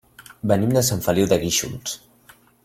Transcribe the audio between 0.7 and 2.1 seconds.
de Sant Feliu de Guíxols.